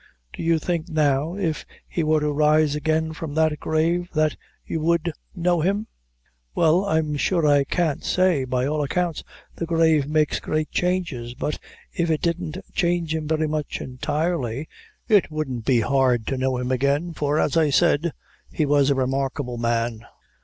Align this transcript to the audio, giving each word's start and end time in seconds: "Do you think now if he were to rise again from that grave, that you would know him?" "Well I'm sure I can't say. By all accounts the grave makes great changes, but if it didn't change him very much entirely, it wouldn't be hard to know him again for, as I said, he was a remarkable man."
"Do 0.33 0.41
you 0.41 0.57
think 0.57 0.89
now 0.89 1.35
if 1.35 1.63
he 1.87 2.01
were 2.03 2.21
to 2.21 2.31
rise 2.31 2.73
again 2.73 3.13
from 3.13 3.35
that 3.35 3.59
grave, 3.59 4.09
that 4.15 4.35
you 4.65 4.79
would 4.81 5.13
know 5.35 5.61
him?" 5.61 5.85
"Well 6.55 6.85
I'm 6.85 7.17
sure 7.17 7.45
I 7.45 7.65
can't 7.65 8.03
say. 8.03 8.43
By 8.43 8.65
all 8.65 8.81
accounts 8.81 9.23
the 9.55 9.67
grave 9.67 10.07
makes 10.09 10.39
great 10.39 10.71
changes, 10.71 11.35
but 11.35 11.59
if 11.93 12.09
it 12.09 12.23
didn't 12.23 12.57
change 12.73 13.13
him 13.13 13.27
very 13.27 13.47
much 13.47 13.79
entirely, 13.79 14.67
it 15.07 15.29
wouldn't 15.29 15.65
be 15.65 15.81
hard 15.81 16.25
to 16.25 16.37
know 16.39 16.57
him 16.57 16.71
again 16.71 17.13
for, 17.13 17.39
as 17.39 17.55
I 17.55 17.69
said, 17.69 18.11
he 18.51 18.65
was 18.65 18.89
a 18.89 18.95
remarkable 18.95 19.59
man." 19.59 20.03